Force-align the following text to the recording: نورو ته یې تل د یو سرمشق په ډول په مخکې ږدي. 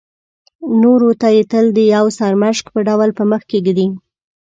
نورو 0.81 1.09
ته 1.21 1.27
یې 1.35 1.43
تل 1.51 1.65
د 1.77 1.79
یو 1.95 2.05
سرمشق 2.17 2.65
په 2.73 2.79
ډول 2.87 3.09
په 3.17 3.23
مخکې 3.31 3.57
ږدي. 3.65 3.87